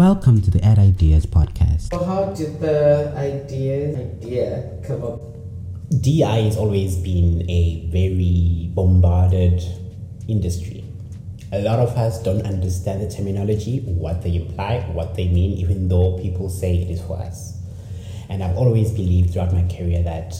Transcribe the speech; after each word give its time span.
Welcome 0.00 0.40
to 0.40 0.50
the 0.50 0.64
Add 0.64 0.78
Ideas 0.78 1.26
podcast. 1.26 1.90
So 1.92 2.02
how 2.02 2.32
did 2.32 2.58
the 2.58 3.12
idea 3.18 3.98
idea 3.98 4.80
come 4.82 5.04
up? 5.04 5.20
DI 6.00 6.40
has 6.40 6.56
always 6.56 6.96
been 6.96 7.44
a 7.50 7.86
very 7.92 8.70
bombarded 8.72 9.62
industry. 10.26 10.86
A 11.52 11.60
lot 11.60 11.80
of 11.80 11.90
us 11.98 12.22
don't 12.22 12.40
understand 12.46 13.02
the 13.02 13.14
terminology, 13.14 13.80
what 13.80 14.22
they 14.22 14.36
imply, 14.36 14.80
what 14.94 15.16
they 15.16 15.28
mean, 15.28 15.58
even 15.58 15.88
though 15.88 16.18
people 16.18 16.48
say 16.48 16.78
it 16.78 16.90
is 16.90 17.02
for 17.02 17.18
us. 17.18 17.60
And 18.30 18.42
I've 18.42 18.56
always 18.56 18.92
believed 18.92 19.34
throughout 19.34 19.52
my 19.52 19.68
career 19.68 20.02
that 20.02 20.34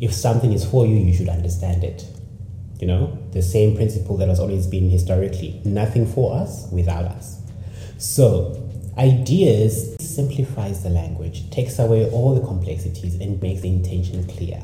if 0.00 0.14
something 0.14 0.52
is 0.52 0.64
for 0.64 0.86
you, 0.86 0.94
you 0.94 1.12
should 1.12 1.28
understand 1.28 1.82
it. 1.82 2.06
You 2.78 2.86
know, 2.86 3.18
the 3.32 3.42
same 3.42 3.74
principle 3.74 4.16
that 4.18 4.28
has 4.28 4.38
always 4.38 4.68
been 4.68 4.88
historically 4.88 5.60
nothing 5.64 6.06
for 6.06 6.36
us 6.36 6.68
without 6.70 7.06
us. 7.06 7.42
So, 7.98 8.62
ideas 8.98 9.94
simplifies 10.00 10.82
the 10.82 10.88
language, 10.88 11.50
takes 11.50 11.78
away 11.78 12.10
all 12.10 12.34
the 12.34 12.46
complexities, 12.46 13.14
and 13.16 13.40
makes 13.42 13.60
the 13.60 13.68
intention 13.68 14.26
clear. 14.26 14.62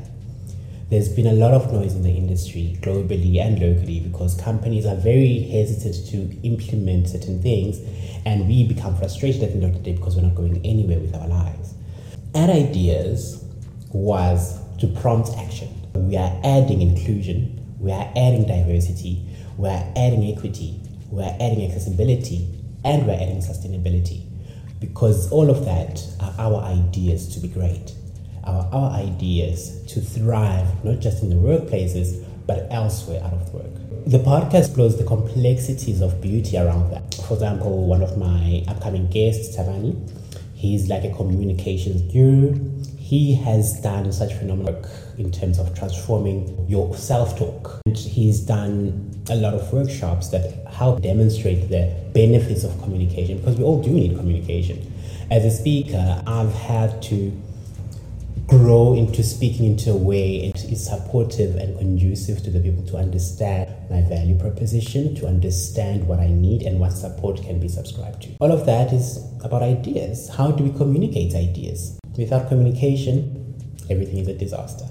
There's 0.89 1.09
been 1.09 1.27
a 1.27 1.33
lot 1.33 1.53
of 1.53 1.71
noise 1.71 1.93
in 1.93 2.03
the 2.03 2.11
industry, 2.11 2.77
globally 2.81 3.39
and 3.39 3.59
locally, 3.59 3.99
because 3.99 4.39
companies 4.39 4.85
are 4.85 4.95
very 4.95 5.39
hesitant 5.39 6.07
to 6.07 6.47
implement 6.47 7.09
certain 7.09 7.41
things, 7.41 7.79
and 8.25 8.47
we 8.47 8.67
become 8.67 8.95
frustrated 8.97 9.43
at 9.43 9.49
the 9.49 9.55
end 9.55 9.63
of 9.65 9.73
the 9.73 9.79
day 9.79 9.95
because 9.95 10.15
we're 10.15 10.23
not 10.23 10.35
going 10.35 10.63
anywhere 10.65 10.99
with 10.99 11.15
our 11.15 11.27
lives. 11.27 11.73
Add 12.35 12.49
ideas 12.49 13.43
was 13.91 14.59
to 14.79 14.87
prompt 14.87 15.29
action. 15.37 15.69
We 15.93 16.17
are 16.17 16.39
adding 16.43 16.81
inclusion, 16.81 17.75
we 17.79 17.91
are 17.91 18.11
adding 18.15 18.47
diversity, 18.47 19.27
we 19.57 19.69
are 19.69 19.93
adding 19.95 20.25
equity, 20.35 20.81
we 21.11 21.21
are 21.21 21.35
adding 21.39 21.69
accessibility, 21.69 22.62
and 22.83 23.05
we're 23.05 23.13
adding 23.13 23.37
sustainability. 23.37 24.25
Because 24.79 25.31
all 25.31 25.49
of 25.49 25.65
that 25.65 26.05
are 26.19 26.33
our 26.37 26.61
ideas 26.63 27.33
to 27.33 27.39
be 27.39 27.47
great, 27.47 27.93
our, 28.43 28.67
our 28.73 28.91
ideas 28.91 29.81
to 29.87 30.01
thrive, 30.01 30.83
not 30.83 30.99
just 30.99 31.23
in 31.23 31.29
the 31.29 31.35
workplaces, 31.35 32.25
but 32.45 32.67
elsewhere 32.69 33.23
out 33.23 33.33
of 33.33 33.53
work. 33.53 33.71
The 34.05 34.17
podcast 34.17 34.65
explores 34.65 34.97
the 34.97 35.05
complexities 35.05 36.01
of 36.01 36.19
beauty 36.21 36.57
around 36.57 36.91
that. 36.91 37.15
For 37.27 37.35
example, 37.35 37.85
one 37.87 38.01
of 38.01 38.17
my 38.17 38.65
upcoming 38.67 39.07
guests, 39.07 39.55
Tavani, 39.55 39.95
he's 40.63 40.87
like 40.87 41.03
a 41.03 41.13
communications 41.13 42.01
guru 42.13 42.73
he 43.13 43.35
has 43.35 43.79
done 43.81 44.11
such 44.11 44.33
phenomenal 44.33 44.73
work 44.73 44.89
in 45.17 45.29
terms 45.29 45.59
of 45.59 45.77
transforming 45.77 46.65
your 46.67 46.95
self 46.95 47.37
talk. 47.37 47.79
He's 47.95 48.39
done 48.39 49.11
a 49.29 49.35
lot 49.35 49.53
of 49.53 49.71
workshops 49.71 50.29
that 50.29 50.65
help 50.67 51.01
demonstrate 51.01 51.69
the 51.69 51.93
benefits 52.13 52.63
of 52.63 52.81
communication 52.81 53.37
because 53.37 53.57
we 53.57 53.63
all 53.63 53.83
do 53.83 53.91
need 53.91 54.17
communication. 54.17 54.91
As 55.29 55.45
a 55.45 55.51
speaker, 55.51 56.23
I've 56.25 56.53
had 56.53 57.01
to 57.03 57.31
grow 58.57 58.93
into 58.93 59.23
speaking 59.23 59.65
into 59.65 59.91
a 59.91 59.97
way 59.97 60.35
it 60.45 60.63
is 60.65 60.85
supportive 60.85 61.55
and 61.55 61.75
conducive 61.75 62.43
to 62.43 62.51
the 62.51 62.59
people 62.59 62.85
to 62.85 62.97
understand 62.97 63.67
my 63.89 64.01
value 64.01 64.37
proposition, 64.37 65.15
to 65.15 65.25
understand 65.25 66.07
what 66.07 66.19
I 66.19 66.27
need 66.27 66.61
and 66.61 66.79
what 66.79 66.91
support 66.91 67.41
can 67.41 67.59
be 67.59 67.67
subscribed 67.67 68.21
to. 68.23 68.29
All 68.39 68.51
of 68.51 68.67
that 68.67 68.93
is 68.93 69.17
about 69.43 69.63
ideas. 69.63 70.29
How 70.29 70.51
do 70.51 70.63
we 70.63 70.71
communicate 70.77 71.33
ideas? 71.33 71.99
Without 72.15 72.47
communication, 72.47 73.55
everything 73.89 74.19
is 74.19 74.27
a 74.27 74.35
disaster. 74.35 74.85